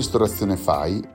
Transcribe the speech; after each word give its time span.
ristorazione 0.00 0.56
fai? 0.56 1.06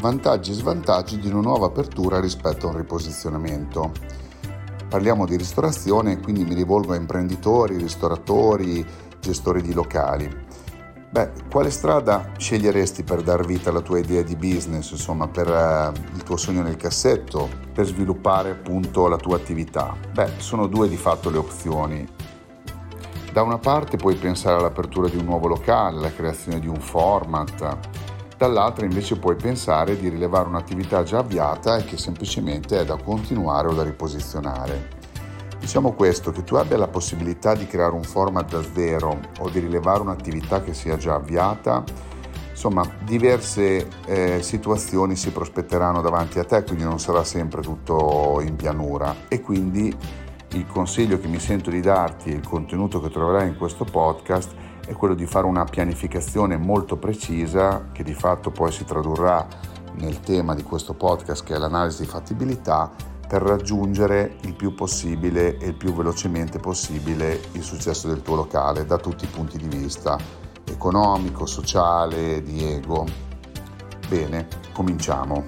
Vantaggi 0.00 0.50
e 0.50 0.54
svantaggi 0.54 1.16
di 1.20 1.28
una 1.28 1.40
nuova 1.40 1.66
apertura 1.66 2.18
rispetto 2.18 2.66
a 2.66 2.70
un 2.70 2.76
riposizionamento. 2.76 3.92
Parliamo 4.88 5.26
di 5.26 5.36
ristorazione, 5.36 6.18
quindi 6.18 6.44
mi 6.44 6.54
rivolgo 6.54 6.92
a 6.92 6.96
imprenditori, 6.96 7.76
ristoratori, 7.76 8.84
gestori 9.20 9.62
di 9.62 9.72
locali. 9.72 10.28
Beh, 11.08 11.30
quale 11.48 11.70
strada 11.70 12.32
sceglieresti 12.36 13.04
per 13.04 13.22
dar 13.22 13.46
vita 13.46 13.70
alla 13.70 13.80
tua 13.80 14.00
idea 14.00 14.22
di 14.22 14.34
business, 14.34 14.90
insomma, 14.90 15.28
per 15.28 15.46
uh, 15.46 16.14
il 16.16 16.24
tuo 16.24 16.36
sogno 16.36 16.62
nel 16.62 16.76
cassetto, 16.76 17.48
per 17.72 17.86
sviluppare 17.86 18.50
appunto 18.50 19.06
la 19.06 19.18
tua 19.18 19.36
attività? 19.36 19.94
Beh, 20.12 20.32
sono 20.38 20.66
due 20.66 20.88
di 20.88 20.96
fatto 20.96 21.30
le 21.30 21.38
opzioni. 21.38 22.08
Da 23.32 23.42
una 23.42 23.58
parte 23.58 23.96
puoi 23.96 24.16
pensare 24.16 24.56
all'apertura 24.58 25.08
di 25.08 25.16
un 25.16 25.26
nuovo 25.26 25.46
locale, 25.46 25.98
alla 25.98 26.12
creazione 26.12 26.58
di 26.58 26.66
un 26.66 26.80
format, 26.80 28.10
dall'altra 28.42 28.84
invece 28.84 29.18
puoi 29.18 29.36
pensare 29.36 29.96
di 29.96 30.08
rilevare 30.08 30.48
un'attività 30.48 31.04
già 31.04 31.18
avviata 31.18 31.76
e 31.76 31.84
che 31.84 31.96
semplicemente 31.96 32.80
è 32.80 32.84
da 32.84 32.96
continuare 32.96 33.68
o 33.68 33.72
da 33.72 33.84
riposizionare. 33.84 35.00
Diciamo 35.60 35.92
questo, 35.92 36.32
che 36.32 36.42
tu 36.42 36.56
abbia 36.56 36.76
la 36.76 36.88
possibilità 36.88 37.54
di 37.54 37.68
creare 37.68 37.94
un 37.94 38.02
format 38.02 38.50
da 38.50 38.60
zero 38.74 39.20
o 39.38 39.48
di 39.48 39.60
rilevare 39.60 40.00
un'attività 40.00 40.60
che 40.60 40.74
sia 40.74 40.96
già 40.96 41.14
avviata, 41.14 41.84
insomma 42.50 42.84
diverse 43.04 43.86
eh, 44.06 44.42
situazioni 44.42 45.14
si 45.14 45.30
prospetteranno 45.30 46.00
davanti 46.00 46.40
a 46.40 46.44
te, 46.44 46.64
quindi 46.64 46.82
non 46.82 46.98
sarà 46.98 47.22
sempre 47.22 47.62
tutto 47.62 48.40
in 48.44 48.56
pianura 48.56 49.14
e 49.28 49.40
quindi 49.40 49.96
il 50.54 50.66
consiglio 50.66 51.20
che 51.20 51.28
mi 51.28 51.38
sento 51.38 51.70
di 51.70 51.80
darti 51.80 52.30
e 52.30 52.34
il 52.34 52.46
contenuto 52.46 53.00
che 53.00 53.08
troverai 53.08 53.46
in 53.46 53.56
questo 53.56 53.84
podcast 53.84 54.61
è 54.86 54.92
quello 54.92 55.14
di 55.14 55.26
fare 55.26 55.46
una 55.46 55.64
pianificazione 55.64 56.56
molto 56.56 56.96
precisa 56.96 57.88
che 57.92 58.02
di 58.02 58.14
fatto 58.14 58.50
poi 58.50 58.72
si 58.72 58.84
tradurrà 58.84 59.46
nel 59.94 60.20
tema 60.20 60.54
di 60.54 60.62
questo 60.62 60.94
podcast 60.94 61.44
che 61.44 61.54
è 61.54 61.58
l'analisi 61.58 62.02
di 62.02 62.08
fattibilità 62.08 62.90
per 63.28 63.42
raggiungere 63.42 64.36
il 64.42 64.54
più 64.54 64.74
possibile 64.74 65.56
e 65.58 65.68
il 65.68 65.74
più 65.74 65.94
velocemente 65.94 66.58
possibile 66.58 67.40
il 67.52 67.62
successo 67.62 68.08
del 68.08 68.22
tuo 68.22 68.36
locale 68.36 68.84
da 68.84 68.98
tutti 68.98 69.24
i 69.24 69.28
punti 69.28 69.56
di 69.56 69.68
vista 69.68 70.18
economico, 70.64 71.46
sociale, 71.46 72.42
di 72.42 72.64
ego. 72.64 73.06
Bene, 74.08 74.48
cominciamo. 74.72 75.44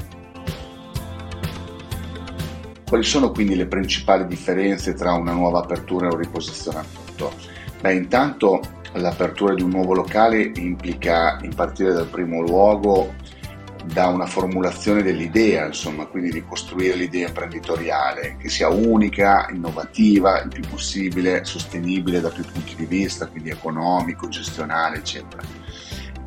Quali 2.87 3.05
sono 3.05 3.33
quindi 3.33 3.57
le 3.57 3.67
principali 3.67 4.27
differenze 4.27 4.95
tra 4.95 5.13
una 5.13 5.33
nuova 5.33 5.59
apertura 5.59 6.09
e 6.09 6.13
un 6.13 6.19
riposizionamento? 6.19 7.33
Beh, 7.81 7.95
intanto 7.95 8.61
l'apertura 8.95 9.55
di 9.55 9.63
un 9.63 9.71
nuovo 9.71 9.95
locale 9.95 10.53
implica 10.57 11.39
in 11.43 11.55
partire 11.55 11.93
dal 11.93 12.07
primo 12.07 12.41
luogo 12.41 13.13
da 13.85 14.07
una 14.07 14.27
formulazione 14.27 15.03
dell'idea, 15.03 15.67
insomma, 15.67 16.07
quindi 16.07 16.31
di 16.31 16.45
costruire 16.45 16.95
l'idea 16.95 17.29
imprenditoriale 17.29 18.37
che 18.39 18.49
sia 18.49 18.69
unica, 18.69 19.47
innovativa, 19.51 20.41
il 20.41 20.49
più 20.49 20.63
possibile 20.69 21.45
sostenibile 21.45 22.21
da 22.21 22.31
più 22.31 22.45
punti 22.45 22.75
di 22.77 22.87
vista, 22.87 23.27
quindi 23.27 23.51
economico, 23.51 24.29
gestionale, 24.29 24.99
eccetera. 24.99 25.43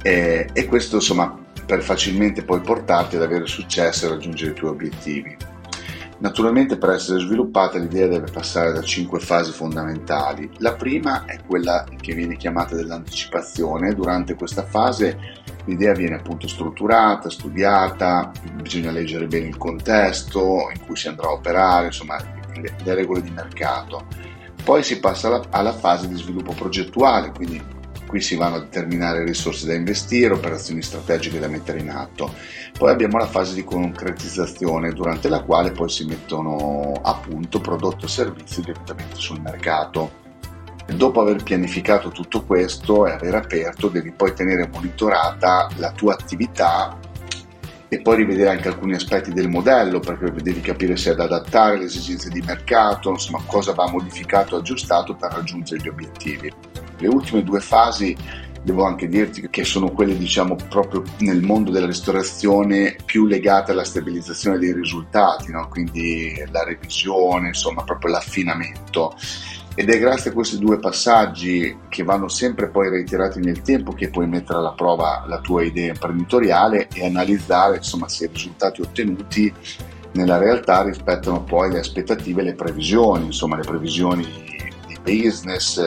E, 0.03 0.49
e 0.53 0.65
questo, 0.65 0.97
insomma, 0.97 1.35
per 1.65 1.81
facilmente 1.81 2.43
poi 2.43 2.61
portarti 2.61 3.15
ad 3.15 3.23
avere 3.23 3.47
successo 3.47 4.05
e 4.05 4.09
raggiungere 4.09 4.51
i 4.51 4.55
tuoi 4.55 4.71
obiettivi. 4.71 5.35
Naturalmente 6.19 6.77
per 6.77 6.89
essere 6.89 7.19
sviluppata 7.19 7.77
l'idea 7.77 8.07
deve 8.07 8.31
passare 8.31 8.73
da 8.73 8.81
cinque 8.81 9.19
fasi 9.19 9.51
fondamentali. 9.51 10.49
La 10.57 10.73
prima 10.73 11.25
è 11.25 11.39
quella 11.45 11.85
che 11.99 12.15
viene 12.15 12.37
chiamata 12.37 12.75
dell'anticipazione. 12.75 13.93
Durante 13.93 14.33
questa 14.33 14.63
fase 14.63 15.35
l'idea 15.65 15.93
viene 15.93 16.15
appunto 16.15 16.47
strutturata, 16.47 17.29
studiata, 17.29 18.31
bisogna 18.61 18.89
leggere 18.89 19.27
bene 19.27 19.47
il 19.47 19.57
contesto 19.57 20.71
in 20.73 20.85
cui 20.85 20.95
si 20.95 21.07
andrà 21.07 21.27
a 21.27 21.33
operare, 21.33 21.87
insomma 21.87 22.17
le, 22.55 22.75
le 22.83 22.93
regole 22.95 23.21
di 23.21 23.29
mercato. 23.29 24.07
Poi 24.63 24.81
si 24.81 24.99
passa 24.99 25.27
alla, 25.27 25.43
alla 25.51 25.73
fase 25.73 26.07
di 26.07 26.15
sviluppo 26.15 26.53
progettuale, 26.53 27.31
quindi 27.31 27.63
Qui 28.07 28.21
si 28.21 28.35
vanno 28.35 28.55
a 28.55 28.59
determinare 28.59 29.25
risorse 29.25 29.67
da 29.67 29.73
investire, 29.73 30.33
operazioni 30.33 30.81
strategiche 30.81 31.39
da 31.39 31.49
mettere 31.49 31.79
in 31.79 31.89
atto. 31.89 32.33
Poi 32.77 32.89
abbiamo 32.89 33.17
la 33.17 33.27
fase 33.27 33.53
di 33.53 33.65
concretizzazione, 33.65 34.93
durante 34.93 35.27
la 35.27 35.41
quale 35.41 35.71
poi 35.71 35.89
si 35.89 36.05
mettono 36.05 36.93
a 37.03 37.15
punto 37.15 37.59
prodotti 37.59 38.05
o 38.05 38.07
servizi 38.07 38.61
direttamente 38.61 39.17
sul 39.17 39.41
mercato. 39.41 40.25
Dopo 40.87 41.19
aver 41.19 41.43
pianificato 41.43 42.09
tutto 42.11 42.45
questo 42.45 43.05
e 43.07 43.11
aver 43.11 43.35
aperto, 43.35 43.89
devi 43.89 44.11
poi 44.11 44.33
tenere 44.33 44.69
monitorata 44.71 45.67
la 45.75 45.91
tua 45.91 46.13
attività 46.13 46.97
e 47.89 48.01
poi 48.01 48.17
rivedere 48.17 48.49
anche 48.49 48.67
alcuni 48.67 48.95
aspetti 48.95 49.31
del 49.31 49.49
modello 49.49 49.99
perché 49.99 50.31
devi 50.31 50.61
capire 50.61 50.97
se 50.97 51.15
da 51.15 51.23
adattare 51.23 51.75
alle 51.75 51.85
esigenze 51.85 52.29
di 52.29 52.41
mercato, 52.41 53.09
insomma 53.11 53.41
cosa 53.45 53.73
va 53.73 53.89
modificato 53.89 54.55
o 54.55 54.59
aggiustato 54.59 55.15
per 55.15 55.31
raggiungere 55.31 55.81
gli 55.81 55.87
obiettivi. 55.87 56.51
Le 56.97 57.07
ultime 57.07 57.43
due 57.43 57.59
fasi 57.59 58.15
devo 58.67 58.83
anche 58.83 59.07
dirti 59.07 59.47
che 59.49 59.63
sono 59.63 59.91
quelle 59.91 60.17
diciamo 60.17 60.55
proprio 60.67 61.03
nel 61.19 61.41
mondo 61.41 61.71
della 61.71 61.85
ristorazione 61.85 62.97
più 63.05 63.25
legate 63.25 63.71
alla 63.71 63.85
stabilizzazione 63.85 64.57
dei 64.57 64.73
risultati, 64.73 65.51
no? 65.51 65.69
quindi 65.69 66.33
la 66.51 66.65
revisione, 66.65 67.47
insomma 67.47 67.83
proprio 67.83 68.11
l'affinamento. 68.11 69.15
Ed 69.73 69.89
è 69.89 69.99
grazie 69.99 70.31
a 70.31 70.33
questi 70.33 70.57
due 70.57 70.79
passaggi 70.79 71.77
che 71.87 72.03
vanno 72.03 72.27
sempre 72.27 72.67
poi 72.67 72.89
reiterati 72.89 73.39
nel 73.39 73.61
tempo 73.61 73.93
che 73.93 74.09
puoi 74.09 74.27
mettere 74.27 74.57
alla 74.57 74.73
prova 74.73 75.23
la 75.27 75.39
tua 75.39 75.63
idea 75.63 75.89
imprenditoriale 75.89 76.87
e 76.91 77.05
analizzare 77.05 77.77
insomma 77.77 78.09
se 78.09 78.25
i 78.25 78.29
risultati 78.33 78.81
ottenuti 78.81 79.53
nella 80.13 80.39
realtà 80.39 80.81
rispettano 80.81 81.43
poi 81.43 81.71
le 81.71 81.79
aspettative 81.79 82.41
e 82.41 82.45
le 82.45 82.55
previsioni, 82.55 83.25
insomma 83.25 83.55
le 83.55 83.63
previsioni 83.63 84.25
di 84.87 84.97
business, 85.03 85.79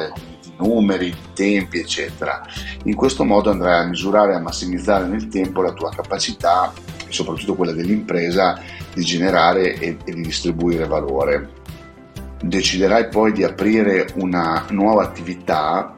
numeri, 0.60 1.14
tempi, 1.34 1.78
eccetera. 1.78 2.42
In 2.84 2.94
questo 2.94 3.24
modo 3.24 3.50
andrai 3.50 3.84
a 3.84 3.88
misurare 3.88 4.32
e 4.32 4.36
a 4.36 4.40
massimizzare 4.40 5.06
nel 5.06 5.28
tempo 5.28 5.62
la 5.62 5.72
tua 5.72 5.90
capacità 5.90 6.72
soprattutto 7.10 7.54
quella 7.54 7.72
dell'impresa 7.72 8.60
di 8.94 9.02
generare 9.02 9.74
e, 9.74 9.96
e 10.04 10.12
di 10.12 10.22
distribuire 10.22 10.86
valore. 10.86 11.58
Deciderai 12.42 13.08
poi 13.08 13.32
di 13.32 13.44
aprire 13.44 14.08
una 14.14 14.64
nuova 14.70 15.02
attività 15.02 15.94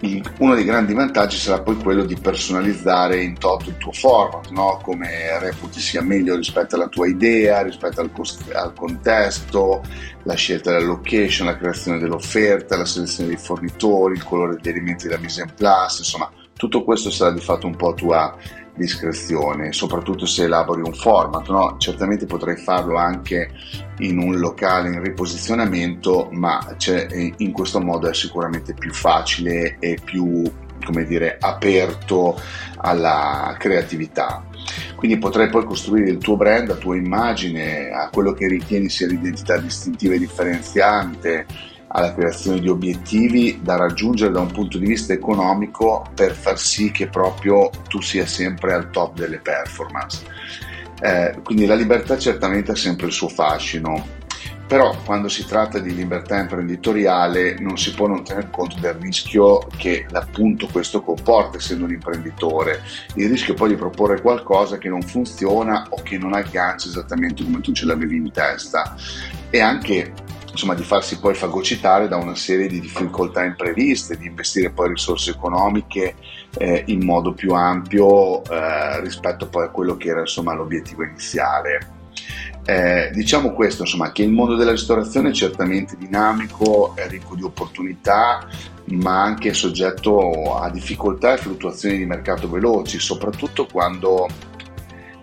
uno 0.00 0.54
dei 0.54 0.64
grandi 0.64 0.94
vantaggi 0.94 1.36
sarà 1.36 1.60
poi 1.60 1.76
quello 1.76 2.04
di 2.04 2.16
personalizzare 2.16 3.20
in 3.20 3.36
toto 3.36 3.68
il 3.68 3.76
tuo 3.78 3.90
format, 3.90 4.50
no? 4.50 4.78
come 4.82 5.38
reputi 5.40 5.80
sia 5.80 6.02
meglio 6.02 6.36
rispetto 6.36 6.76
alla 6.76 6.86
tua 6.86 7.08
idea, 7.08 7.62
rispetto 7.62 8.00
al, 8.00 8.12
cost- 8.12 8.52
al, 8.52 8.74
contesto, 8.74 9.82
la 10.22 10.34
scelta 10.34 10.70
della 10.70 10.86
location, 10.86 11.48
la 11.48 11.56
creazione 11.56 11.98
dell'offerta, 11.98 12.76
la 12.76 12.84
selezione 12.84 13.30
dei 13.30 13.38
fornitori, 13.38 14.14
il 14.14 14.24
colore 14.24 14.56
degli 14.60 14.74
elementi 14.74 15.08
della 15.08 15.20
mise 15.20 15.42
en 15.42 15.52
place, 15.56 16.02
insomma 16.02 16.30
tutto 16.54 16.84
questo 16.84 17.10
sarà 17.10 17.32
di 17.32 17.40
fatto 17.40 17.66
un 17.66 17.76
po' 17.76 17.94
tua 17.94 18.36
discrezione, 18.78 19.72
soprattutto 19.72 20.24
se 20.24 20.44
elabori 20.44 20.80
un 20.80 20.94
format. 20.94 21.48
No? 21.48 21.76
Certamente 21.78 22.24
potrei 22.24 22.56
farlo 22.56 22.96
anche 22.96 23.50
in 23.98 24.18
un 24.18 24.38
locale 24.38 24.88
in 24.88 25.02
riposizionamento, 25.02 26.28
ma 26.32 26.58
in 27.36 27.52
questo 27.52 27.80
modo 27.80 28.08
è 28.08 28.14
sicuramente 28.14 28.72
più 28.72 28.92
facile 28.92 29.76
e 29.80 29.98
più 30.02 30.50
come 30.84 31.04
dire, 31.04 31.36
aperto 31.40 32.40
alla 32.76 33.54
creatività. 33.58 34.44
Quindi 34.94 35.18
potrai 35.18 35.48
poi 35.48 35.64
costruire 35.64 36.10
il 36.10 36.18
tuo 36.18 36.36
brand, 36.36 36.68
la 36.68 36.76
tua 36.76 36.96
immagine, 36.96 37.90
a 37.90 38.08
quello 38.10 38.32
che 38.32 38.46
ritieni 38.46 38.88
sia 38.88 39.06
l'identità 39.06 39.58
distintiva 39.58 40.14
e 40.14 40.18
differenziante, 40.18 41.46
alla 41.88 42.14
creazione 42.14 42.60
di 42.60 42.68
obiettivi 42.68 43.60
da 43.62 43.76
raggiungere 43.76 44.32
da 44.32 44.40
un 44.40 44.50
punto 44.50 44.78
di 44.78 44.86
vista 44.86 45.12
economico 45.12 46.06
per 46.14 46.32
far 46.32 46.58
sì 46.58 46.90
che 46.90 47.08
proprio 47.08 47.70
tu 47.88 48.00
sia 48.00 48.26
sempre 48.26 48.74
al 48.74 48.90
top 48.90 49.16
delle 49.16 49.38
performance. 49.38 50.24
Eh, 51.00 51.40
quindi 51.44 51.64
la 51.64 51.74
libertà 51.74 52.18
certamente 52.18 52.72
ha 52.72 52.76
sempre 52.76 53.06
il 53.06 53.12
suo 53.12 53.28
fascino, 53.28 54.16
però 54.68 54.94
quando 55.04 55.28
si 55.28 55.46
tratta 55.46 55.78
di 55.78 55.94
libertà 55.94 56.38
imprenditoriale 56.38 57.56
non 57.58 57.78
si 57.78 57.94
può 57.94 58.06
non 58.06 58.22
tener 58.22 58.50
conto 58.50 58.76
del 58.78 58.94
rischio 58.94 59.66
che 59.76 60.06
appunto 60.12 60.66
questo 60.66 61.00
comporta 61.00 61.56
essendo 61.56 61.86
un 61.86 61.92
imprenditore, 61.92 62.82
il 63.14 63.30
rischio 63.30 63.54
poi 63.54 63.70
di 63.70 63.76
proporre 63.76 64.20
qualcosa 64.20 64.76
che 64.76 64.90
non 64.90 65.00
funziona 65.00 65.86
o 65.88 66.02
che 66.02 66.18
non 66.18 66.34
aggancia 66.34 66.88
esattamente 66.88 67.42
come 67.44 67.60
tu 67.60 67.72
ce 67.72 67.86
l'avevi 67.86 68.16
in 68.16 68.30
testa 68.30 68.94
e 69.48 69.60
anche 69.60 70.12
insomma, 70.58 70.74
di 70.74 70.82
farsi 70.82 71.20
poi 71.20 71.34
fagocitare 71.34 72.08
da 72.08 72.16
una 72.16 72.34
serie 72.34 72.66
di 72.66 72.80
difficoltà 72.80 73.44
impreviste, 73.44 74.18
di 74.18 74.26
investire 74.26 74.70
poi 74.70 74.88
risorse 74.88 75.30
economiche 75.30 76.16
eh, 76.58 76.82
in 76.86 77.04
modo 77.04 77.32
più 77.32 77.52
ampio 77.54 78.42
eh, 78.44 79.00
rispetto 79.00 79.46
poi 79.46 79.66
a 79.66 79.68
quello 79.68 79.96
che 79.96 80.08
era 80.08 80.20
insomma, 80.20 80.54
l'obiettivo 80.54 81.04
iniziale. 81.04 81.92
Eh, 82.64 83.10
diciamo 83.14 83.52
questo, 83.52 83.82
insomma, 83.82 84.10
che 84.10 84.24
il 84.24 84.30
mondo 84.30 84.56
della 84.56 84.72
ristorazione 84.72 85.30
è 85.30 85.32
certamente 85.32 85.96
dinamico, 85.96 86.92
è 86.96 87.06
ricco 87.08 87.36
di 87.36 87.44
opportunità, 87.44 88.46
ma 88.86 89.22
anche 89.22 89.54
soggetto 89.54 90.56
a 90.58 90.68
difficoltà 90.70 91.34
e 91.34 91.38
fluttuazioni 91.38 91.98
di 91.98 92.04
mercato 92.04 92.50
veloci, 92.50 92.98
soprattutto 92.98 93.66
quando 93.70 94.26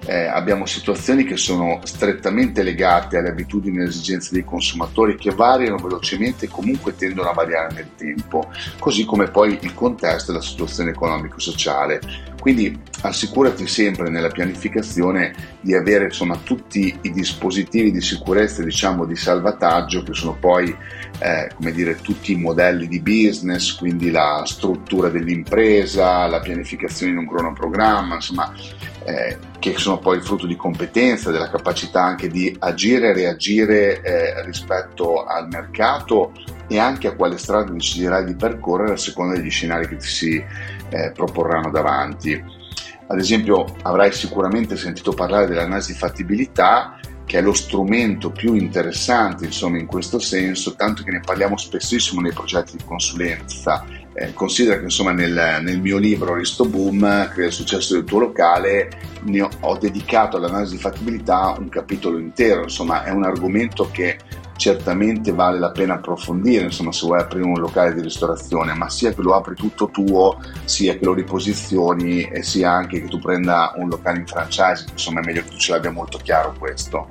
eh, 0.06 0.26
abbiamo 0.26 0.66
situazioni 0.66 1.24
che 1.24 1.38
sono 1.38 1.80
strettamente 1.84 2.64
legate 2.64 3.18
alle 3.18 3.30
abitudini 3.30 3.78
e 3.78 3.80
alle 3.82 3.90
esigenze 3.90 4.34
dei 4.34 4.44
consumatori 4.44 5.16
che 5.16 5.32
variano 5.32 5.78
velocemente 5.78 6.46
e 6.46 6.50
comunque 6.50 6.96
tendono 6.96 7.30
a 7.30 7.34
variare 7.34 7.74
nel 7.74 7.90
tempo, 7.96 8.52
così 8.80 9.06
come 9.06 9.30
poi 9.30 9.58
il 9.62 9.74
contesto 9.74 10.32
e 10.32 10.36
la 10.36 10.42
situazione 10.42 10.92
economico-sociale. 10.92 12.34
Quindi 12.40 12.80
assicurati 13.02 13.66
sempre 13.68 14.10
nella 14.10 14.30
pianificazione 14.30 15.34
di 15.62 15.74
avere 15.74 16.06
insomma, 16.06 16.38
tutti 16.44 16.96
i 17.02 17.12
dispositivi 17.12 17.92
di 17.92 18.02
sicurezza 18.02 18.62
diciamo 18.62 19.06
di 19.06 19.16
salvataggio 19.16 20.04
che 20.04 20.14
sono 20.14 20.38
poi 20.40 20.76
eh, 21.20 21.50
come 21.56 21.72
dire, 21.72 21.96
tutti 21.96 22.34
i 22.34 22.38
modelli 22.38 22.88
di 22.88 23.00
business, 23.00 23.74
quindi 23.74 24.12
la 24.12 24.44
struttura 24.46 25.10
dell'impresa, 25.10 26.28
la 26.28 26.40
pianificazione 26.40 27.14
in 27.14 27.18
un 27.20 27.28
cronoprogramma, 27.28 28.16
insomma 28.16 28.54
eh, 29.06 29.38
che 29.60 29.78
sono 29.78 30.00
poi 30.00 30.20
frutto 30.20 30.48
di 30.48 30.56
competenza, 30.56 31.32
della 31.32 31.50
capacità 31.50 32.04
anche 32.04 32.28
di 32.28 32.56
agire 32.60 33.10
e 33.10 33.14
reagire 33.14 34.02
eh, 34.02 34.44
rispetto 34.44 35.24
al 35.24 35.48
mercato 35.48 36.32
e 36.68 36.80
anche 36.80 37.08
a 37.08 37.16
quale 37.16 37.38
strada 37.38 37.72
deciderai 37.72 38.26
di 38.26 38.36
percorrere 38.36 38.94
a 38.94 38.98
seconda 38.98 39.36
degli 39.36 39.52
scenari 39.52 39.88
che 39.88 39.98
ti 39.98 40.08
si 40.08 40.44
eh, 40.90 41.12
proporranno 41.12 41.70
davanti. 41.70 42.44
Ad 43.08 43.20
esempio 43.20 43.66
avrai 43.84 44.12
sicuramente 44.12 44.76
sentito 44.76 45.14
parlare 45.14 45.46
dell'analisi 45.46 45.94
di 45.94 46.00
fattibilità 46.00 47.00
che 47.26 47.40
è 47.40 47.42
lo 47.42 47.54
strumento 47.54 48.32
più 48.32 48.54
interessante 48.54 49.46
insomma, 49.46 49.80
in 49.80 49.88
questo 49.88 50.20
senso, 50.20 50.76
tanto 50.76 51.04
che 51.04 51.12
ne 51.12 51.22
parliamo 51.22 51.58
spessissimo 51.58 52.22
nei 52.22 52.34
progetti 52.34 52.78
di 52.78 52.84
consulenza. 52.84 53.84
Eh, 54.18 54.34
considera 54.34 54.78
che 54.78 54.86
insomma, 54.86 55.12
nel, 55.12 55.60
nel, 55.62 55.82
mio 55.82 55.98
libro 55.98 56.36
Risto 56.36 56.64
Boom, 56.64 57.30
Crea 57.34 57.48
il 57.48 57.52
successo 57.52 57.96
del 57.96 58.06
tuo 58.06 58.20
locale, 58.20 58.90
ho, 59.42 59.50
ho 59.60 59.78
dedicato 59.78 60.38
all'analisi 60.38 60.76
di 60.76 60.82
fattibilità 60.82 61.54
un 61.60 61.68
capitolo 61.68 62.18
intero, 62.18 62.64
insomma 62.64 63.04
è 63.04 63.12
un 63.12 63.26
argomento 63.26 63.90
che 63.92 64.18
certamente 64.56 65.34
vale 65.34 65.60
la 65.60 65.72
pena 65.72 65.96
approfondire, 65.96 66.64
insomma, 66.64 66.94
se 66.94 67.06
vuoi 67.06 67.20
aprire 67.20 67.44
un 67.44 67.60
locale 67.60 67.94
di 67.94 68.02
ristorazione, 68.02 68.74
ma 68.74 68.90
sia 68.90 69.14
che 69.14 69.22
lo 69.22 69.34
apri 69.34 69.54
tutto 69.54 69.90
tuo, 69.90 70.40
sia 70.64 70.98
che 70.98 71.04
lo 71.04 71.14
riposizioni 71.14 72.24
e 72.24 72.42
sia 72.42 72.72
anche 72.72 73.02
che 73.02 73.08
tu 73.08 73.20
prenda 73.20 73.74
un 73.76 73.90
locale 73.90 74.20
in 74.20 74.28
franchise, 74.28 74.86
insomma 74.92 75.20
è 75.20 75.26
meglio 75.26 75.44
che 75.44 75.50
tu 75.50 75.58
ce 75.58 75.74
l'abbia 75.74 75.92
molto 75.92 76.18
chiaro 76.20 76.56
questo. 76.58 77.10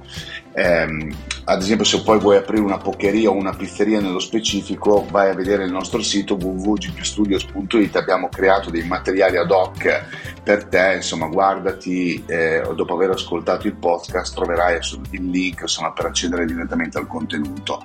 Eh, 0.57 1.13
ad 1.47 1.61
esempio 1.61 1.85
se 1.85 2.03
poi 2.03 2.21
vuoi 2.21 2.37
aprire 2.37 2.63
una 2.63 2.79
pocheria 2.79 3.29
o 3.29 3.35
una 3.35 3.53
pizzeria 3.53 4.01
nello 4.01 4.21
specifico 4.21 5.05
vai 5.11 5.29
a 5.29 5.35
vedere 5.35 5.65
il 5.65 5.73
nostro 5.73 6.01
sito 6.01 6.37
www.gpstudios.it 6.37 7.97
abbiamo 7.97 8.29
creato 8.29 8.71
dei 8.71 8.87
materiali 8.87 9.37
ad 9.37 9.51
hoc 9.51 10.05
per 10.43 10.65
te. 10.67 10.93
Insomma 10.95 11.27
guardati 11.27 12.23
eh, 12.27 12.63
dopo 12.75 12.95
aver 12.95 13.11
ascoltato 13.11 13.67
il 13.67 13.75
podcast 13.75 14.35
troverai 14.35 14.79
il 15.11 15.29
link 15.29 15.63
insomma, 15.63 15.93
per 15.93 16.07
accedere 16.07 16.47
direttamente 16.47 16.99
al 16.99 17.09
contenuto. 17.09 17.85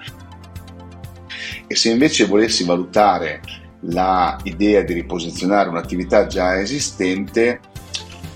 E 1.68 1.76
se 1.76 1.90
invece 1.90 2.26
volessi 2.26 2.64
valutare 2.64 3.42
l'idea 3.82 4.82
di 4.82 4.94
riposizionare 4.94 5.70
un'attività 5.70 6.28
già 6.28 6.60
esistente 6.60 7.60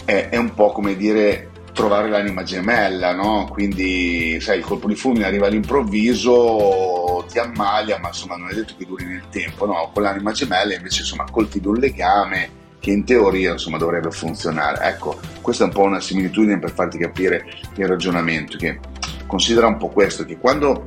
è, 0.06 0.29
è 0.29 0.38
un 0.38 0.53
po' 0.53 0.71
come 0.71 0.95
dire 0.95 1.50
trovare 1.74 2.10
l'anima 2.10 2.44
gemella, 2.44 3.14
no? 3.14 3.48
Quindi, 3.52 4.40
sai, 4.40 4.60
il 4.60 4.64
colpo 4.64 4.88
di 4.88 4.96
fulmine 4.96 5.25
arriva 5.25 5.48
all'improvviso, 5.48 7.25
ti 7.30 7.40
ammalia, 7.40 8.00
ma 8.00 8.08
insomma 8.08 8.38
non 8.38 8.50
è 8.50 8.54
detto 8.54 8.75
che 8.78 8.86
duri 8.86 9.06
nel 9.06 9.24
tempo, 9.30 9.66
no? 9.66 9.90
Con 9.94 10.04
l'anima 10.04 10.31
gemella 10.31 10.74
invece, 10.75 11.02
insomma, 11.02 11.25
coltivi 11.30 11.68
un 11.68 11.75
legame 11.75 12.62
che 12.80 12.92
in 12.92 13.04
teoria, 13.04 13.54
insomma, 13.54 13.78
dovrebbe 13.78 14.12
funzionare. 14.12 14.86
Ecco, 14.88 15.20
questa 15.42 15.64
è 15.64 15.68
un 15.68 15.74
po' 15.74 15.81
una 15.81 16.00
similitudine 16.00 16.60
per 16.60 16.72
farti 16.72 16.98
capire 16.98 17.46
il 17.75 17.88
ragionamento, 17.88 18.58
che 18.58 18.80
considera 19.25 19.68
un 19.68 19.78
po' 19.78 19.90
questo, 19.90 20.25
che 20.25 20.38
quando 20.38 20.84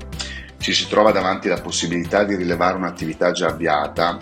ci 0.59 0.73
si 0.73 0.88
trova 0.88 1.11
davanti 1.11 1.49
la 1.49 1.61
possibilità 1.61 2.25
di 2.25 2.37
rilevare 2.37 2.77
un'attività 2.77 3.33
già 3.33 3.49
avviata, 3.49 4.19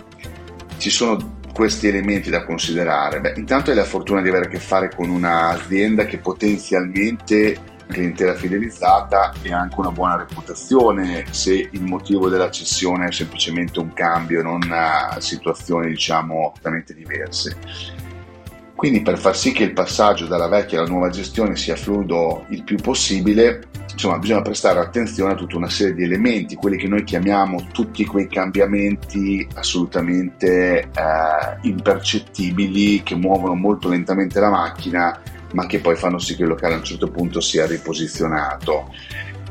ci 0.77 0.89
sono 0.89 1.33
questi 1.55 1.87
elementi 1.87 2.29
da 2.29 2.43
considerare? 2.43 3.21
Beh, 3.21 3.35
intanto 3.37 3.69
hai 3.69 3.77
la 3.77 3.85
fortuna 3.85 4.21
di 4.21 4.27
avere 4.27 4.47
a 4.47 4.49
che 4.49 4.59
fare 4.59 4.91
con 4.93 5.09
un'azienda 5.09 6.05
che 6.05 6.17
potenzialmente 6.17 7.73
clientela 7.87 8.33
fidelizzata 8.33 9.31
e 9.41 9.53
anche 9.53 9.79
una 9.79 9.91
buona 9.91 10.17
reputazione 10.17 11.25
se 11.31 11.69
il 11.71 11.83
motivo 11.83 12.27
della 12.27 12.49
cessione 12.49 13.07
è 13.07 13.11
semplicemente 13.11 13.79
un 13.79 13.93
cambio 13.93 14.41
non 14.41 14.61
situazioni 15.19 15.87
diciamo 15.87 16.51
totalmente 16.55 16.93
diverse. 16.93 18.04
Quindi 18.75 19.01
per 19.01 19.17
far 19.17 19.35
sì 19.37 19.53
che 19.53 19.63
il 19.63 19.73
passaggio 19.73 20.25
dalla 20.25 20.49
vecchia 20.49 20.79
alla 20.79 20.89
nuova 20.89 21.09
gestione 21.09 21.55
sia 21.55 21.77
fluido 21.77 22.45
il 22.49 22.63
più 22.63 22.75
possibile, 22.75 23.67
insomma, 23.89 24.19
bisogna 24.19 24.41
prestare 24.41 24.79
attenzione 24.79 25.31
a 25.31 25.35
tutta 25.35 25.55
una 25.55 25.69
serie 25.69 25.93
di 25.93 26.03
elementi, 26.03 26.55
quelli 26.55 26.75
che 26.75 26.89
noi 26.89 27.05
chiamiamo 27.05 27.67
tutti 27.71 28.05
quei 28.05 28.27
cambiamenti 28.27 29.47
assolutamente 29.55 30.79
eh, 30.81 30.89
impercettibili 31.61 33.01
che 33.01 33.15
muovono 33.15 33.55
molto 33.55 33.87
lentamente 33.87 34.41
la 34.41 34.49
macchina, 34.49 35.21
ma 35.53 35.65
che 35.67 35.79
poi 35.79 35.95
fanno 35.95 36.19
sì 36.19 36.35
che 36.35 36.41
il 36.41 36.49
locale 36.49 36.73
a 36.73 36.77
un 36.77 36.83
certo 36.83 37.09
punto 37.09 37.39
sia 37.39 37.65
riposizionato. 37.65 38.93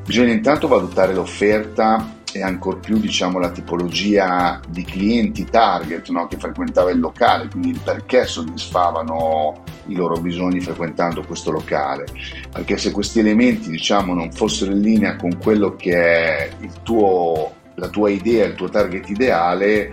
Bisogna 0.05 0.33
intanto 0.33 0.69
valutare 0.69 1.15
l'offerta 1.15 2.14
e 2.35 2.43
ancor 2.43 2.81
più 2.81 2.99
diciamo, 2.99 3.39
la 3.39 3.51
tipologia 3.51 4.61
di 4.69 4.85
clienti 4.85 5.45
target 5.45 6.09
no, 6.09 6.27
che 6.27 6.37
frequentava 6.37 6.91
il 6.91 7.01
locale, 7.01 7.49
quindi 7.49 7.79
perché 7.83 8.27
soddisfavano 8.27 9.63
i 9.87 9.95
loro 9.95 10.21
bisogni 10.21 10.61
frequentando 10.61 11.23
questo 11.25 11.51
locale. 11.51 12.07
Perché 12.51 12.77
se 12.77 12.91
questi 12.91 13.21
elementi 13.21 13.71
diciamo, 13.71 14.15
non 14.15 14.33
fossero 14.33 14.73
in 14.73 14.81
linea 14.81 15.17
con 15.17 15.39
quello 15.39 15.77
che 15.77 15.97
è 15.97 16.51
tuo, 16.83 17.53
la 17.75 17.89
tua 17.89 18.11
idea, 18.11 18.47
il 18.47 18.55
tuo 18.55 18.69
target 18.69 19.09
ideale, 19.09 19.93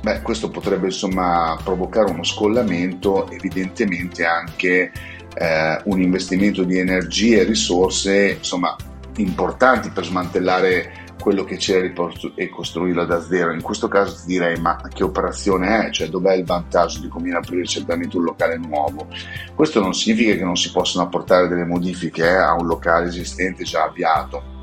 beh, 0.00 0.22
questo 0.22 0.50
potrebbe 0.50 0.86
insomma, 0.86 1.58
provocare 1.62 2.10
uno 2.10 2.24
scollamento, 2.24 3.30
evidentemente 3.30 4.24
anche 4.24 4.92
eh, 5.34 5.80
un 5.84 6.00
investimento 6.00 6.64
di 6.64 6.78
energie 6.78 7.40
e 7.40 7.44
risorse 7.44 8.36
insomma, 8.38 8.74
importanti 9.16 9.90
per 9.90 10.04
smantellare 10.04 11.06
quello 11.20 11.44
che 11.44 11.56
c'è 11.56 11.92
e 12.34 12.48
costruirlo 12.48 13.04
da 13.04 13.20
zero. 13.20 13.52
In 13.52 13.62
questo 13.62 13.88
caso 13.88 14.16
ti 14.20 14.26
direi 14.26 14.58
ma 14.60 14.80
che 14.92 15.04
operazione 15.04 15.86
è? 15.86 15.90
Cioè 15.90 16.08
dov'è 16.08 16.34
il 16.34 16.44
vantaggio 16.44 17.00
di 17.00 17.08
cominciare 17.08 17.42
a 17.42 17.46
aprire 17.46 17.66
certamente 17.66 18.16
un 18.16 18.24
locale 18.24 18.56
nuovo? 18.56 19.08
Questo 19.54 19.80
non 19.80 19.94
significa 19.94 20.34
che 20.34 20.44
non 20.44 20.56
si 20.56 20.70
possono 20.70 21.04
apportare 21.04 21.48
delle 21.48 21.64
modifiche 21.64 22.24
eh, 22.24 22.36
a 22.36 22.54
un 22.54 22.66
locale 22.66 23.08
esistente 23.08 23.64
già 23.64 23.84
avviato. 23.84 24.56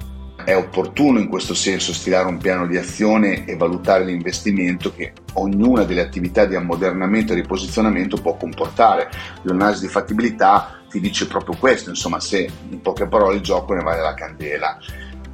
È 0.44 0.56
opportuno 0.56 1.18
in 1.18 1.28
questo 1.28 1.56
senso 1.56 1.92
stilare 1.92 2.28
un 2.28 2.38
piano 2.38 2.68
di 2.68 2.78
azione 2.78 3.46
e 3.46 3.56
valutare 3.56 4.06
l'investimento 4.06 4.94
che 4.94 5.14
ognuna 5.34 5.86
delle 5.86 6.02
attività 6.02 6.46
di 6.46 6.56
ammodernamento 6.56 7.32
e 7.32 7.36
riposizionamento 7.36 8.18
può 8.18 8.36
comportare. 8.38 9.10
L'analisi 9.42 9.86
di 9.86 9.92
fattibilità 9.92 10.82
ti 10.88 11.00
dice 11.00 11.28
proprio 11.28 11.58
questo, 11.58 11.90
insomma 11.90 12.20
se 12.20 12.48
in 12.70 12.82
poche 12.82 13.08
parole 13.08 13.38
il 13.38 13.42
gioco 13.42 13.74
ne 13.74 13.82
vale 13.82 14.02
la 14.02 14.14
candela. 14.14 14.78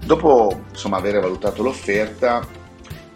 Dopo 0.04 0.64
insomma, 0.70 0.98
aver 0.98 1.20
valutato 1.20 1.64
l'offerta 1.64 2.60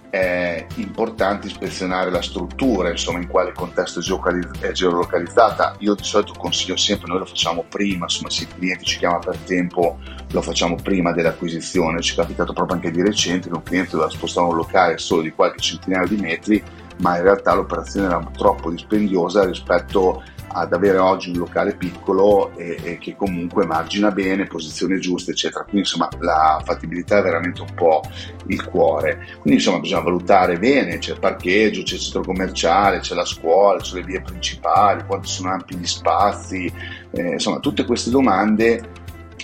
è 0.10 0.66
importante 0.76 1.48
ispezionare 1.48 2.10
la 2.10 2.22
struttura, 2.22 2.90
insomma, 2.90 3.20
in 3.20 3.28
quale 3.28 3.52
contesto 3.52 4.00
è 4.00 4.72
geolocalizzata. 4.72 5.76
Io 5.80 5.94
di 5.94 6.04
solito 6.04 6.34
consiglio 6.38 6.78
sempre, 6.78 7.10
noi 7.10 7.20
lo 7.20 7.26
facciamo 7.26 7.66
prima, 7.68 8.06
insomma, 8.06 8.30
se 8.30 8.44
il 8.44 8.56
cliente 8.56 8.86
ci 8.86 8.98
chiama 8.98 9.20
per 9.20 9.36
tempo, 9.40 9.98
lo 10.32 10.42
facciamo 10.42 10.76
prima 10.76 11.12
dell'acquisizione. 11.12 12.02
Ci 12.02 12.14
è 12.14 12.16
capitato 12.16 12.54
proprio 12.54 12.78
anche 12.78 12.92
di 12.92 13.02
recente 13.02 13.50
che 13.50 13.56
un 13.56 13.64
cliente 13.64 13.92
doveva 13.92 14.10
spostare 14.10 14.48
un 14.48 14.56
locale 14.56 14.98
solo 14.98 15.22
di 15.22 15.32
qualche 15.32 15.60
centinaio 15.60 16.08
di 16.08 16.16
metri, 16.16 16.64
ma 17.00 17.18
in 17.18 17.24
realtà 17.24 17.54
l'operazione 17.54 18.08
era 18.08 18.26
troppo 18.38 18.70
dispendiosa 18.70 19.44
rispetto 19.44 20.22
a 20.22 20.35
ad 20.56 20.72
avere 20.72 20.98
oggi 20.98 21.32
un 21.32 21.38
locale 21.38 21.76
piccolo 21.76 22.56
e, 22.56 22.80
e, 22.82 22.98
che 22.98 23.16
comunque 23.18 23.66
margina 23.66 24.10
bene, 24.12 24.46
posizione 24.46 25.00
giusta, 25.00 25.32
eccetera. 25.32 25.64
Quindi 25.64 25.82
insomma 25.82 26.08
la 26.20 26.62
fattibilità 26.64 27.20
è 27.20 27.22
veramente 27.22 27.62
un 27.62 27.74
po' 27.76 28.02
il 28.48 28.64
cuore. 28.64 29.28
Quindi 29.40 29.60
insomma 29.60 29.80
bisogna 29.80 30.02
valutare 30.02 30.58
bene, 30.58 30.98
c'è 30.98 31.12
il 31.12 31.20
parcheggio, 31.20 31.84
c'è 31.84 31.96
il 31.96 32.00
centro 32.00 32.22
commerciale, 32.22 33.00
c'è 33.00 33.16
la 33.16 33.26
scuola, 33.26 33.82
c'è 33.82 33.96
le 33.96 34.04
vie 34.04 34.22
principali, 34.22 35.04
quanto 35.06 35.28
sono 35.28 35.52
ampi 35.52 35.76
gli 35.76 35.86
spazi, 35.86 36.72
eh, 37.12 37.34
insomma 37.34 37.60
tutte 37.60 37.84
queste 37.84 38.10
domande 38.10 38.82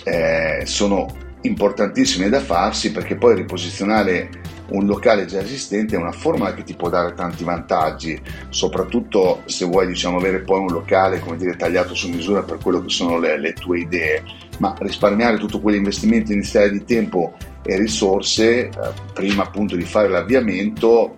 eh, 0.04 0.62
sono 0.64 1.20
importantissime 1.42 2.28
da 2.28 2.40
farsi 2.40 2.90
perché 2.92 3.16
poi 3.16 3.34
riposizionare 3.34 4.28
un 4.68 4.86
locale 4.86 5.26
già 5.26 5.40
esistente 5.40 5.96
è 5.96 5.98
una 5.98 6.12
formula 6.12 6.54
che 6.54 6.62
ti 6.62 6.74
può 6.74 6.88
dare 6.88 7.14
tanti 7.14 7.44
vantaggi, 7.44 8.20
soprattutto 8.48 9.42
se 9.46 9.64
vuoi 9.64 9.86
diciamo, 9.86 10.18
avere 10.18 10.40
poi 10.40 10.60
un 10.60 10.70
locale 10.72 11.20
come 11.20 11.36
dire, 11.36 11.56
tagliato 11.56 11.94
su 11.94 12.08
misura 12.08 12.42
per 12.42 12.58
quello 12.58 12.80
che 12.82 12.88
sono 12.88 13.18
le, 13.18 13.38
le 13.38 13.52
tue 13.52 13.80
idee. 13.80 14.22
ma 14.58 14.74
risparmiare 14.78 15.38
tutto 15.38 15.60
quell'investimento 15.60 16.32
iniziale 16.32 16.70
di 16.70 16.84
tempo 16.84 17.34
e 17.64 17.76
risorse, 17.76 18.68
eh, 18.68 18.70
prima 19.12 19.42
appunto 19.42 19.76
di 19.76 19.84
fare 19.84 20.08
l'avviamento, 20.08 21.16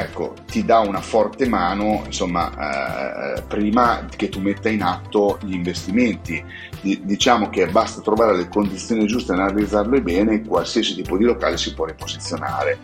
ecco, 0.00 0.34
ti 0.46 0.64
dà 0.64 0.80
una 0.80 1.00
forte 1.00 1.46
mano, 1.46 2.02
insomma, 2.04 3.36
eh, 3.36 3.42
prima 3.42 4.06
che 4.14 4.28
tu 4.28 4.40
metta 4.40 4.68
in 4.68 4.82
atto 4.82 5.38
gli 5.42 5.54
investimenti. 5.54 6.42
D- 6.80 7.00
diciamo 7.02 7.50
che 7.50 7.66
basta 7.66 8.00
trovare 8.00 8.36
le 8.36 8.48
condizioni 8.48 9.06
giuste 9.06 9.32
e 9.32 9.36
analizzarle 9.36 10.00
bene, 10.02 10.42
qualsiasi 10.42 10.94
tipo 10.94 11.16
di 11.16 11.24
locale 11.24 11.56
si 11.56 11.74
può 11.74 11.84
riposizionare. 11.84 12.78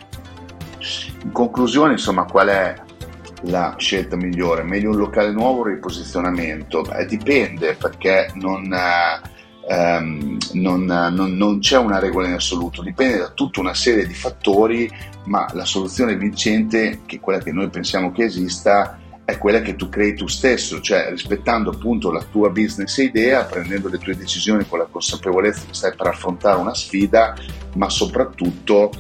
In 1.22 1.32
conclusione, 1.32 1.92
insomma, 1.92 2.24
qual 2.24 2.48
è 2.48 2.74
la 3.42 3.74
scelta 3.76 4.16
migliore? 4.16 4.62
Meglio 4.62 4.90
un 4.90 4.98
locale 4.98 5.32
nuovo 5.32 5.60
o 5.60 5.64
riposizionamento? 5.64 6.82
Beh, 6.82 7.06
dipende 7.06 7.74
perché 7.74 8.30
non... 8.34 8.72
Eh, 8.72 9.34
ehm, 9.68 10.36
non, 10.52 10.84
non, 10.84 11.36
non, 11.36 11.58
c'è 11.58 11.76
una 11.76 11.98
regola 11.98 12.28
in 12.28 12.34
assoluto, 12.34 12.82
dipende 12.82 13.18
da 13.18 13.28
tutta 13.28 13.60
una 13.60 13.74
serie 13.74 14.06
di 14.06 14.14
fattori, 14.14 14.90
ma 15.24 15.48
la 15.52 15.64
soluzione 15.64 16.16
vincente, 16.16 17.00
che 17.06 17.16
è 17.16 17.20
quella 17.20 17.40
che 17.40 17.52
noi 17.52 17.68
pensiamo 17.68 18.12
che 18.12 18.24
esista, 18.24 18.98
è 19.24 19.38
quella 19.38 19.60
che 19.60 19.74
tu 19.74 19.88
crei 19.88 20.14
tu 20.14 20.28
stesso, 20.28 20.80
cioè 20.80 21.08
rispettando 21.10 21.70
appunto 21.70 22.12
la 22.12 22.22
tua 22.30 22.50
business 22.50 22.96
idea, 22.98 23.44
prendendo 23.44 23.88
le 23.88 23.98
tue 23.98 24.16
decisioni 24.16 24.64
con 24.68 24.78
la 24.78 24.86
consapevolezza 24.88 25.64
che 25.66 25.74
stai 25.74 25.94
per 25.96 26.06
affrontare 26.06 26.60
una 26.60 26.74
sfida, 26.74 27.34
ma 27.74 27.88
soprattutto 27.88 28.92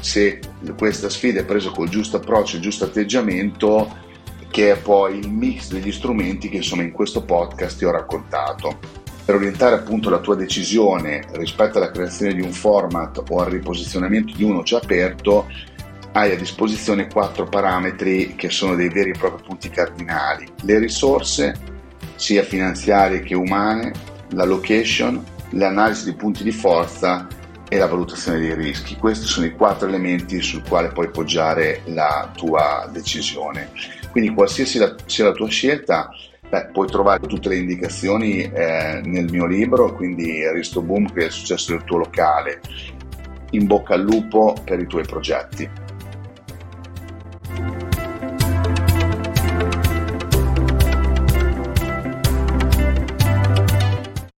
se 0.00 0.38
questa 0.76 1.08
sfida 1.08 1.40
è 1.40 1.44
presa 1.44 1.70
col 1.70 1.88
giusto 1.88 2.18
approccio, 2.18 2.56
il 2.56 2.62
giusto 2.62 2.84
atteggiamento, 2.84 4.08
che 4.50 4.72
è 4.72 4.76
poi 4.76 5.18
il 5.18 5.30
mix 5.30 5.70
degli 5.70 5.92
strumenti 5.92 6.50
che 6.50 6.56
insomma 6.56 6.82
in 6.82 6.90
questo 6.90 7.22
podcast 7.22 7.78
ti 7.78 7.84
ho 7.84 7.90
raccontato 7.90 8.99
per 9.30 9.38
orientare 9.38 9.76
appunto 9.76 10.10
la 10.10 10.18
tua 10.18 10.34
decisione 10.34 11.24
rispetto 11.34 11.78
alla 11.78 11.92
creazione 11.92 12.34
di 12.34 12.40
un 12.40 12.50
format 12.50 13.22
o 13.28 13.38
al 13.38 13.48
riposizionamento 13.48 14.34
di 14.34 14.42
uno 14.42 14.64
già 14.64 14.78
aperto, 14.78 15.46
hai 16.10 16.32
a 16.32 16.36
disposizione 16.36 17.06
quattro 17.06 17.44
parametri 17.44 18.34
che 18.34 18.50
sono 18.50 18.74
dei 18.74 18.88
veri 18.88 19.10
e 19.10 19.18
propri 19.18 19.44
punti 19.46 19.70
cardinali. 19.70 20.48
Le 20.62 20.80
risorse, 20.80 21.56
sia 22.16 22.42
finanziarie 22.42 23.20
che 23.20 23.36
umane, 23.36 23.92
la 24.30 24.44
location, 24.44 25.24
l'analisi 25.50 26.06
dei 26.06 26.14
punti 26.14 26.42
di 26.42 26.50
forza 26.50 27.28
e 27.68 27.78
la 27.78 27.86
valutazione 27.86 28.40
dei 28.40 28.56
rischi. 28.56 28.96
Questi 28.96 29.26
sono 29.26 29.46
i 29.46 29.52
quattro 29.52 29.86
elementi 29.86 30.42
sul 30.42 30.64
quale 30.66 30.88
puoi 30.88 31.08
poggiare 31.08 31.82
la 31.84 32.32
tua 32.34 32.90
decisione. 32.92 33.70
Quindi 34.10 34.34
qualsiasi 34.34 34.80
sia 35.06 35.24
la 35.24 35.32
tua 35.32 35.48
scelta, 35.48 36.10
Beh, 36.50 36.66
puoi 36.72 36.88
trovare 36.88 37.28
tutte 37.28 37.48
le 37.48 37.58
indicazioni 37.58 38.42
eh, 38.42 39.00
nel 39.04 39.30
mio 39.30 39.46
libro, 39.46 39.94
quindi 39.94 40.42
Risto 40.50 40.82
Boom, 40.82 41.12
che 41.12 41.26
è 41.26 41.30
successo 41.30 41.70
del 41.70 41.84
tuo 41.84 41.98
locale. 41.98 42.60
In 43.50 43.66
bocca 43.68 43.94
al 43.94 44.02
lupo 44.02 44.56
per 44.64 44.80
i 44.80 44.86
tuoi 44.86 45.04
progetti. 45.04 45.70